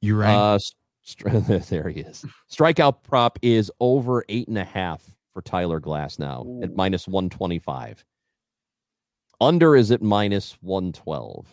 You're 0.00 0.18
right. 0.18 0.34
Uh, 0.34 0.58
st- 1.02 1.46
there 1.68 1.88
he 1.88 2.00
is. 2.00 2.24
Strikeout 2.50 3.02
prop 3.02 3.38
is 3.42 3.72
over 3.80 4.24
eight 4.28 4.48
and 4.48 4.58
a 4.58 4.64
half 4.64 5.02
for 5.32 5.42
Tyler 5.42 5.80
Glasnow 5.80 6.46
Ooh. 6.46 6.62
at 6.62 6.76
minus 6.76 7.08
one 7.08 7.30
twenty 7.30 7.58
five. 7.58 8.04
Under 9.40 9.76
is 9.76 9.90
at 9.90 10.02
minus 10.02 10.58
one 10.60 10.92
twelve. 10.92 11.46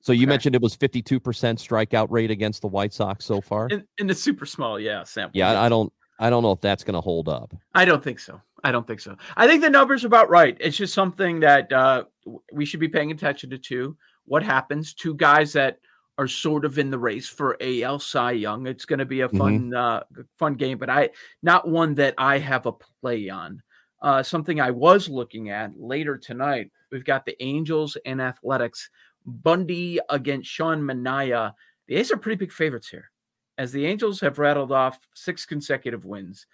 So 0.00 0.12
you 0.12 0.22
okay. 0.22 0.30
mentioned 0.30 0.56
it 0.56 0.62
was 0.62 0.76
52% 0.76 1.20
strikeout 1.20 2.08
rate 2.10 2.32
against 2.32 2.60
the 2.60 2.66
White 2.66 2.92
Sox 2.92 3.24
so 3.24 3.40
far. 3.40 3.68
In, 3.68 3.86
in 3.98 4.08
the 4.08 4.14
super 4.16 4.46
small, 4.46 4.80
yeah, 4.80 5.04
sample. 5.04 5.38
Yeah, 5.38 5.52
I, 5.52 5.66
I 5.66 5.68
don't 5.68 5.92
I 6.22 6.30
don't 6.30 6.44
know 6.44 6.52
if 6.52 6.60
that's 6.60 6.84
going 6.84 6.94
to 6.94 7.00
hold 7.00 7.28
up. 7.28 7.52
I 7.74 7.84
don't 7.84 8.02
think 8.02 8.20
so. 8.20 8.40
I 8.62 8.70
don't 8.70 8.86
think 8.86 9.00
so. 9.00 9.16
I 9.36 9.48
think 9.48 9.60
the 9.60 9.68
numbers 9.68 10.04
are 10.04 10.06
about 10.06 10.30
right. 10.30 10.56
It's 10.60 10.76
just 10.76 10.94
something 10.94 11.40
that 11.40 11.72
uh, 11.72 12.04
we 12.52 12.64
should 12.64 12.78
be 12.78 12.88
paying 12.88 13.10
attention 13.10 13.50
to 13.50 13.58
too. 13.58 13.96
What 14.24 14.44
happens? 14.44 14.94
Two 14.94 15.16
guys 15.16 15.52
that 15.54 15.80
are 16.18 16.28
sort 16.28 16.64
of 16.64 16.78
in 16.78 16.90
the 16.90 16.98
race 16.98 17.28
for 17.28 17.56
AL 17.60 17.98
Cy 17.98 18.32
Young. 18.32 18.68
It's 18.68 18.84
going 18.84 19.00
to 19.00 19.04
be 19.04 19.22
a 19.22 19.28
fun, 19.28 19.70
mm-hmm. 19.70 20.20
uh, 20.20 20.22
fun 20.38 20.54
game, 20.54 20.78
but 20.78 20.88
I 20.88 21.10
not 21.42 21.68
one 21.68 21.94
that 21.96 22.14
I 22.18 22.38
have 22.38 22.66
a 22.66 22.72
play 22.72 23.28
on. 23.28 23.60
Uh, 24.00 24.22
something 24.22 24.60
I 24.60 24.70
was 24.70 25.08
looking 25.08 25.50
at 25.50 25.72
later 25.76 26.16
tonight. 26.16 26.70
We've 26.92 27.04
got 27.04 27.26
the 27.26 27.42
Angels 27.42 27.96
and 28.06 28.22
Athletics 28.22 28.90
Bundy 29.26 29.98
against 30.08 30.48
Sean 30.48 30.82
Manaea. 30.82 31.52
The 31.88 31.96
A's 31.96 32.12
are 32.12 32.16
pretty 32.16 32.36
big 32.36 32.52
favorites 32.52 32.88
here, 32.88 33.10
as 33.58 33.72
the 33.72 33.86
Angels 33.86 34.20
have 34.20 34.38
rattled 34.38 34.72
off 34.72 34.98
six 35.14 35.44
consecutive 35.44 36.04
wins. 36.04 36.46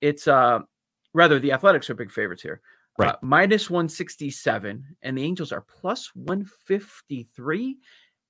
It's 0.00 0.28
uh 0.28 0.60
rather 1.14 1.38
the 1.38 1.52
Athletics 1.52 1.90
are 1.90 1.94
big 1.94 2.10
favorites 2.10 2.42
here. 2.42 2.60
Right. 2.98 3.10
Uh, 3.10 3.16
minus 3.22 3.70
167, 3.70 4.84
and 5.02 5.18
the 5.18 5.24
Angels 5.24 5.52
are 5.52 5.62
plus 5.62 6.14
153. 6.14 7.78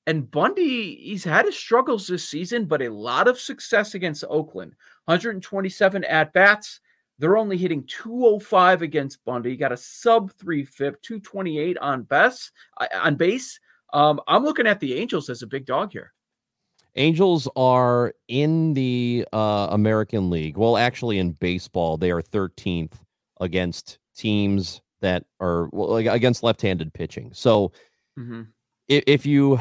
And 0.07 0.31
Bundy, 0.31 0.97
he's 0.97 1.25
had 1.25 1.47
his 1.47 1.57
struggles 1.57 2.07
this 2.07 2.29
season, 2.29 2.65
but 2.65 2.83
a 2.83 2.89
lot 2.89 3.29
of 3.29 3.41
success 3.41 3.95
against 3.95 4.25
Oakland. 4.29 4.75
127 5.07 6.05
at 6.05 6.33
bats. 6.33 6.81
They're 7.19 7.37
only 7.37 7.57
hitting 7.57 7.85
205 7.87 8.83
against 8.83 9.25
Bundy. 9.25 9.57
Got 9.57 9.73
a 9.73 9.77
sub 9.77 10.33
three 10.33 10.65
FIP, 10.65 11.01
228 11.03 11.79
on 11.79 12.03
best 12.03 12.53
uh, 12.79 12.87
on 12.95 13.15
base. 13.15 13.61
Um, 13.93 14.21
I'm 14.27 14.45
looking 14.45 14.67
at 14.67 14.81
the 14.81 14.95
Angels 14.95 15.29
as 15.29 15.43
a 15.43 15.47
big 15.47 15.67
dog 15.67 15.93
here. 15.93 16.13
Angels 16.97 17.49
are 17.57 18.13
in 18.29 18.75
the 18.75 19.27
uh, 19.33 19.69
American 19.71 20.29
League. 20.29 20.59
Well, 20.59 20.77
actually, 20.77 21.19
in 21.19 21.33
baseball, 21.33 21.97
they 21.97 22.11
are 22.11 22.21
13th 22.21 22.93
against 23.41 23.99
teams 24.15 24.83
that 25.01 25.25
are 25.41 25.69
well, 25.73 25.97
against 25.97 26.43
left-handed 26.43 26.93
pitching. 26.93 27.31
So, 27.33 27.73
mm-hmm. 28.19 28.43
if, 28.89 29.05
if, 29.07 29.27
you, 29.27 29.59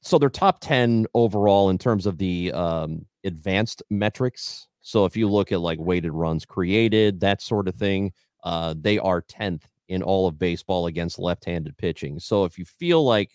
so 0.00 0.18
they're 0.18 0.28
top 0.28 0.60
10 0.60 1.06
overall 1.14 1.70
in 1.70 1.78
terms 1.78 2.04
of 2.04 2.18
the 2.18 2.52
um, 2.52 3.06
advanced 3.24 3.82
metrics. 3.88 4.66
So, 4.80 5.04
if 5.04 5.16
you 5.16 5.28
look 5.28 5.52
at 5.52 5.60
like 5.60 5.78
weighted 5.78 6.12
runs 6.12 6.44
created, 6.44 7.20
that 7.20 7.42
sort 7.42 7.68
of 7.68 7.76
thing, 7.76 8.12
uh, 8.42 8.74
they 8.76 8.98
are 8.98 9.22
10th 9.22 9.62
in 9.88 10.02
all 10.02 10.26
of 10.26 10.36
baseball 10.36 10.86
against 10.88 11.20
left-handed 11.20 11.76
pitching. 11.76 12.18
So, 12.18 12.44
if 12.44 12.58
you 12.58 12.64
feel 12.64 13.04
like 13.04 13.30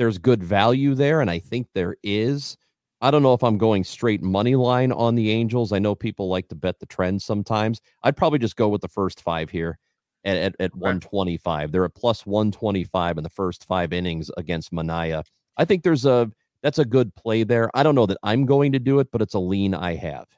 there's 0.00 0.16
good 0.16 0.42
value 0.42 0.94
there, 0.94 1.20
and 1.20 1.30
I 1.30 1.40
think 1.40 1.66
there 1.74 1.94
is. 2.02 2.56
I 3.02 3.10
don't 3.10 3.22
know 3.22 3.34
if 3.34 3.44
I'm 3.44 3.58
going 3.58 3.84
straight 3.84 4.22
money 4.22 4.56
line 4.56 4.92
on 4.92 5.14
the 5.14 5.30
Angels. 5.30 5.72
I 5.72 5.78
know 5.78 5.94
people 5.94 6.26
like 6.30 6.48
to 6.48 6.54
bet 6.54 6.80
the 6.80 6.86
trend 6.86 7.20
sometimes. 7.20 7.82
I'd 8.02 8.16
probably 8.16 8.38
just 8.38 8.56
go 8.56 8.68
with 8.68 8.80
the 8.80 8.88
first 8.88 9.20
five 9.20 9.50
here 9.50 9.78
at, 10.24 10.38
at, 10.38 10.56
at 10.58 10.74
125. 10.74 11.70
They're 11.70 11.84
at 11.84 11.94
plus 11.94 12.24
125 12.24 13.18
in 13.18 13.22
the 13.22 13.28
first 13.28 13.66
five 13.66 13.92
innings 13.92 14.30
against 14.38 14.72
Manaea. 14.72 15.22
I 15.58 15.66
think 15.66 15.82
there's 15.82 16.06
a 16.06 16.32
that's 16.62 16.78
a 16.78 16.86
good 16.86 17.14
play 17.14 17.42
there. 17.44 17.70
I 17.74 17.82
don't 17.82 17.94
know 17.94 18.06
that 18.06 18.18
I'm 18.22 18.46
going 18.46 18.72
to 18.72 18.78
do 18.78 19.00
it, 19.00 19.08
but 19.12 19.20
it's 19.20 19.34
a 19.34 19.38
lean 19.38 19.74
I 19.74 19.96
have. 19.96 20.28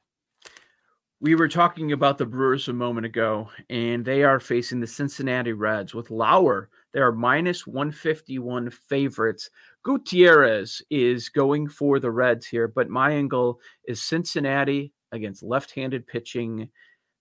We 1.21 1.37
were 1.37 1.49
talking 1.49 1.93
about 1.93 2.19
the 2.19 2.27
Brewers 2.27 2.67
a 2.67 2.73
moment 2.73 3.07
ago, 3.07 3.49
and 3.71 4.05
they 4.05 4.25
are 4.25 4.41
facing 4.41 4.81
the 4.81 4.89
Cincinnati 4.89 5.53
Reds 5.53 5.95
with 5.95 6.11
Lauer 6.11 6.69
they 6.93 7.01
are 7.01 7.13
minus 7.13 7.67
151 7.67 8.71
favorites. 8.71 9.51
Gutierrez 9.83 10.83
is 10.91 11.29
going 11.29 11.69
for 11.69 11.99
the 11.99 12.11
Reds 12.11 12.47
here, 12.47 12.69
but 12.69 12.89
my 12.89 13.13
angle 13.13 13.61
is 13.85 14.03
Cincinnati 14.03 14.93
against 15.11 15.43
left 15.43 15.73
handed 15.73 16.07
pitching. 16.07 16.69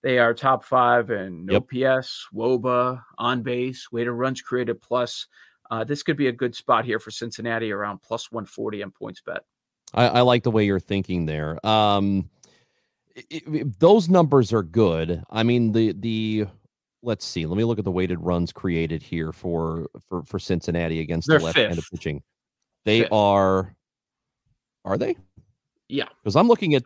They 0.02 0.18
are 0.18 0.34
top 0.34 0.64
five 0.64 1.10
in 1.10 1.46
yep. 1.48 1.62
OPS, 1.62 2.28
WOBA, 2.34 3.02
on 3.18 3.42
base, 3.42 3.90
weighted 3.90 4.12
runs 4.12 4.42
created 4.42 4.80
plus. 4.80 5.26
Uh, 5.70 5.84
this 5.84 6.02
could 6.02 6.16
be 6.16 6.28
a 6.28 6.32
good 6.32 6.54
spot 6.54 6.84
here 6.84 6.98
for 6.98 7.10
Cincinnati 7.10 7.72
around 7.72 8.02
plus 8.02 8.30
140 8.30 8.82
on 8.82 8.92
PointsBet. 8.92 9.38
I, 9.94 10.08
I 10.08 10.20
like 10.20 10.42
the 10.42 10.50
way 10.50 10.64
you're 10.64 10.80
thinking 10.80 11.26
there. 11.26 11.64
Um, 11.66 12.28
it, 13.14 13.42
it, 13.46 13.80
those 13.80 14.08
numbers 14.08 14.52
are 14.52 14.62
good. 14.62 15.22
I 15.30 15.42
mean, 15.42 15.72
the 15.72 15.92
the 15.92 16.46
let's 17.02 17.24
see. 17.24 17.46
Let 17.46 17.56
me 17.56 17.64
look 17.64 17.78
at 17.78 17.84
the 17.84 17.90
weighted 17.90 18.20
runs 18.20 18.52
created 18.52 19.02
here 19.02 19.32
for 19.32 19.86
for 20.08 20.22
for 20.24 20.38
Cincinnati 20.38 21.00
against 21.00 21.28
They're 21.28 21.38
the 21.38 21.44
left-handed 21.46 21.84
pitching. 21.92 22.22
They 22.84 23.00
Fifth. 23.00 23.12
are. 23.12 23.74
Are 24.84 24.98
they? 24.98 25.16
Yeah. 25.88 26.08
Because 26.22 26.36
I'm 26.36 26.48
looking 26.48 26.74
at. 26.74 26.84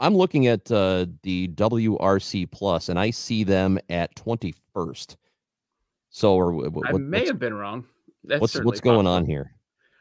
I'm 0.00 0.14
looking 0.16 0.48
at 0.48 0.70
uh, 0.72 1.06
the 1.22 1.48
WRC 1.48 2.50
plus, 2.50 2.88
and 2.88 2.98
I 2.98 3.10
see 3.10 3.44
them 3.44 3.78
at 3.88 4.14
21st. 4.16 5.16
So, 6.10 6.34
or 6.34 6.52
wh- 6.52 6.72
wh- 6.72 6.88
I 6.88 6.92
what- 6.92 7.00
may 7.00 7.24
have 7.26 7.38
been 7.38 7.54
wrong. 7.54 7.84
That's 8.24 8.40
what's 8.40 8.54
what's 8.62 8.80
going 8.80 9.04
possible. 9.04 9.12
on 9.12 9.26
here? 9.26 9.52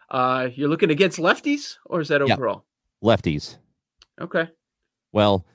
Uh, 0.09 0.49
you're 0.55 0.69
looking 0.69 0.89
against 0.91 1.19
lefties, 1.19 1.77
or 1.85 2.01
is 2.01 2.07
that 2.07 2.25
Yeah. 2.25 2.33
overall? 2.33 2.65
Lefties. 3.03 3.57
Okay, 4.21 4.47
Well, 5.11 5.45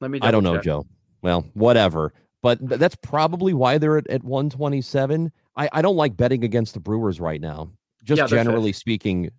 let 0.00 0.10
me. 0.10 0.18
I 0.22 0.30
don't 0.30 0.42
know, 0.44 0.56
check. 0.56 0.64
Joe. 0.64 0.86
Well, 1.22 1.46
whatever. 1.54 2.12
But 2.42 2.58
th- 2.66 2.80
that's 2.80 2.96
probably 2.96 3.52
why 3.54 3.78
they're 3.78 3.98
at, 3.98 4.06
at 4.08 4.24
127. 4.24 5.30
I, 5.56 5.68
I 5.72 5.82
don't 5.82 5.96
like 5.96 6.16
betting 6.16 6.44
against 6.44 6.74
the 6.74 6.80
Brewers 6.80 7.20
right 7.20 7.40
now. 7.40 7.70
Just 8.04 8.18
Yeah, 8.18 8.26
generally 8.26 8.72
speaking. 8.72 9.30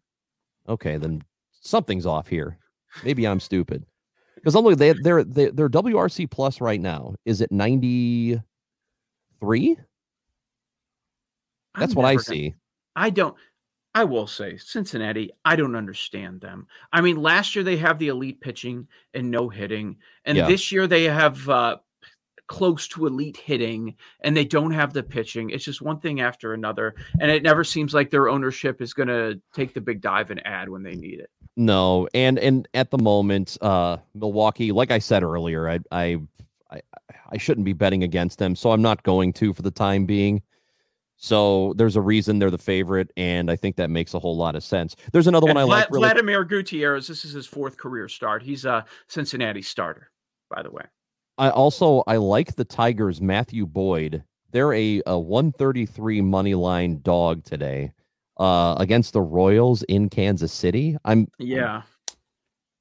Okay, 0.70 0.98
then 0.98 1.22
something's 1.62 2.06
off 2.06 2.28
here. 2.28 2.58
Maybe 3.04 3.28
I'm 3.28 3.40
stupid. 3.40 3.86
Because 4.36 4.56
I'm 4.56 4.64
looking, 4.64 4.78
they, 4.78 4.94
they're, 4.94 5.24
they, 5.24 5.50
their 5.50 5.70
WRC 5.70 6.30
plus 6.30 6.62
right 6.62 6.80
now 6.82 7.16
is 7.26 7.42
at 7.42 7.52
93. 7.52 9.78
That's 11.78 11.94
I'm 11.94 11.96
what 11.96 12.06
I 12.06 12.14
gonna- 12.16 12.24
see. 12.24 12.56
I 12.96 13.10
don't. 13.10 13.36
I 13.94 14.06
will 14.06 14.28
say 14.28 14.58
Cincinnati. 14.58 15.32
I 15.44 15.56
don't 15.56 15.76
understand 15.76 16.40
them. 16.42 16.68
I 16.94 17.02
mean, 17.02 17.18
last 17.22 17.56
year 17.56 17.64
they 17.64 17.78
have 17.78 18.00
the 18.00 18.08
elite 18.08 18.40
pitching 18.40 18.88
and 19.14 19.30
no 19.30 19.50
hitting, 19.50 19.98
and 20.26 20.38
Yeah. 20.38 20.48
this 20.48 20.72
year 20.72 20.88
they 20.88 21.04
have 21.06 21.48
uh, 21.50 21.78
close 22.48 22.88
to 22.90 23.06
elite 23.06 23.38
hitting, 23.38 23.96
and 24.22 24.36
they 24.36 24.46
don't 24.46 24.72
have 24.72 24.94
the 24.94 25.04
pitching. 25.04 25.50
It's 25.50 25.64
just 25.66 25.82
one 25.82 26.00
thing 26.00 26.22
after 26.22 26.54
another, 26.54 26.96
and 27.20 27.30
it 27.32 27.44
never 27.44 27.64
seems 27.64 27.94
like 27.94 28.10
their 28.10 28.30
ownership 28.30 28.82
is 28.82 28.94
going 28.94 29.08
to 29.10 29.42
take 29.54 29.74
the 29.74 29.82
big 29.82 30.02
dive 30.02 30.32
and 30.32 30.46
add 30.46 30.70
when 30.70 30.84
they 30.84 30.96
need 30.96 31.20
it. 31.20 31.30
No, 31.58 32.08
and 32.14 32.40
and 32.40 32.68
at 32.74 32.92
the 32.92 32.98
moment, 32.98 33.58
uh 33.62 33.98
Milwaukee, 34.16 34.72
like 34.72 34.90
I 34.92 35.00
said 35.00 35.22
earlier, 35.22 35.68
I 35.70 35.80
I 35.92 36.22
I, 36.72 36.82
I 37.30 37.38
shouldn't 37.38 37.66
be 37.66 37.74
betting 37.74 38.04
against 38.04 38.40
them, 38.40 38.56
so 38.56 38.72
I'm 38.72 38.82
not 38.82 39.04
going 39.04 39.34
to 39.34 39.54
for 39.54 39.62
the 39.62 39.72
time 39.72 40.06
being. 40.06 40.42
So 41.24 41.74
there's 41.78 41.96
a 41.96 42.02
reason 42.02 42.40
they're 42.40 42.50
the 42.50 42.58
favorite, 42.58 43.12
and 43.16 43.52
I 43.52 43.56
think 43.56 43.76
that 43.76 43.92
makes 43.92 44.16
a 44.16 44.20
whole 44.20 44.36
lot 44.36 44.56
of 44.56 44.64
sense. 44.64 44.96
There's 45.14 45.28
another 45.28 45.48
And 45.50 45.56
one 45.56 45.64
I 45.64 45.68
Vla- 45.68 45.70
like. 45.70 45.92
Really, 45.92 46.00
Vladimir 46.08 46.44
Gutierrez. 46.44 47.06
This 47.06 47.24
is 47.24 47.32
his 47.34 47.46
fourth 47.46 47.78
career 47.78 48.08
start. 48.10 48.42
He's 48.42 48.66
a 48.66 48.84
Cincinnati 49.08 49.62
starter, 49.62 50.10
by 50.50 50.64
the 50.64 50.72
way. 50.72 50.84
I 51.38 51.52
also 51.52 52.04
I 52.08 52.18
like 52.18 52.56
the 52.56 52.66
Tigers. 52.66 53.22
Matthew 53.22 53.68
Boyd. 53.68 54.24
They're 54.50 54.74
a, 54.74 55.02
a 55.06 55.18
133 55.18 56.22
money 56.22 56.56
line 56.56 57.00
dog 57.04 57.46
today, 57.46 57.92
uh, 58.38 58.76
against 58.80 59.14
the 59.14 59.22
Royals 59.22 59.84
in 59.84 60.10
Kansas 60.10 60.52
City. 60.52 60.98
I'm 61.06 61.28
Yeah. 61.38 61.84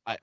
I 0.06 0.16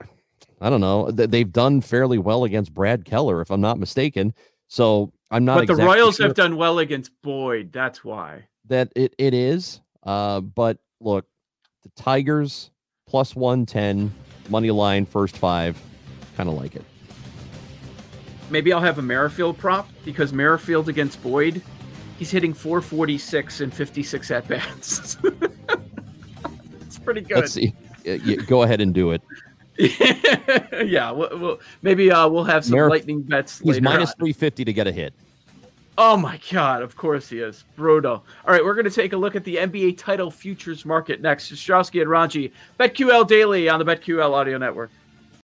I 0.60 0.70
don't 0.70 0.80
know. 0.80 1.08
They've 1.12 1.50
done 1.50 1.80
fairly 1.80 2.18
well 2.18 2.42
against 2.42 2.74
Brad 2.74 3.04
Keller, 3.04 3.40
if 3.40 3.50
I'm 3.52 3.60
not 3.60 3.78
mistaken. 3.78 4.34
So 4.66 5.12
I'm 5.30 5.44
not. 5.44 5.66
but 5.66 5.76
the 5.76 5.82
Royals 5.82 6.16
sure 6.16 6.26
have 6.26 6.36
done 6.36 6.56
well 6.56 6.78
against 6.78 7.10
Boyd. 7.22 7.72
That's 7.72 8.04
why. 8.04 8.44
that 8.66 8.92
it 8.96 9.14
it 9.18 9.34
is. 9.34 9.80
Uh, 10.02 10.40
but 10.40 10.78
look, 11.00 11.26
the 11.82 11.90
Tigers 11.90 12.70
plus 13.06 13.36
one 13.36 13.66
ten 13.66 14.12
money 14.48 14.70
line 14.70 15.04
first 15.06 15.36
five, 15.36 15.80
kind 16.36 16.48
of 16.48 16.54
like 16.54 16.76
it. 16.76 16.84
Maybe 18.50 18.72
I'll 18.72 18.80
have 18.80 18.98
a 18.98 19.02
Merrifield 19.02 19.58
prop 19.58 19.88
because 20.04 20.32
Merrifield 20.32 20.88
against 20.88 21.22
Boyd, 21.22 21.60
he's 22.18 22.30
hitting 22.30 22.54
446 22.54 23.60
and 23.60 23.74
56 23.74 24.30
at 24.30 24.48
bats. 24.48 25.18
it's 26.80 26.98
pretty 26.98 27.20
good. 27.20 27.36
Let's 27.36 27.52
see. 27.52 27.74
Go 28.46 28.62
ahead 28.62 28.80
and 28.80 28.94
do 28.94 29.10
it. 29.10 29.20
yeah, 30.84 31.10
we'll, 31.12 31.38
we'll, 31.38 31.60
maybe 31.82 32.10
uh, 32.10 32.28
we'll 32.28 32.44
have 32.44 32.64
some 32.64 32.74
Merrif- 32.74 32.90
lightning 32.90 33.22
bets. 33.22 33.60
He's 33.60 33.80
minus 33.80 34.12
three 34.18 34.32
fifty 34.32 34.64
to 34.64 34.72
get 34.72 34.86
a 34.86 34.92
hit. 34.92 35.14
Oh 35.96 36.16
my 36.16 36.40
god! 36.50 36.82
Of 36.82 36.96
course 36.96 37.28
he 37.28 37.38
is, 37.38 37.64
brutal. 37.76 38.24
All 38.46 38.52
right, 38.52 38.64
we're 38.64 38.74
going 38.74 38.84
to 38.84 38.90
take 38.90 39.12
a 39.12 39.16
look 39.16 39.36
at 39.36 39.44
the 39.44 39.56
NBA 39.56 39.98
title 39.98 40.30
futures 40.30 40.84
market 40.84 41.20
next. 41.20 41.52
Ostrowski 41.52 42.00
and 42.00 42.10
Ranji, 42.10 42.52
BetQL 42.78 43.26
Daily 43.26 43.68
on 43.68 43.78
the 43.78 43.84
BetQL 43.84 44.32
Audio 44.32 44.58
Network. 44.58 44.90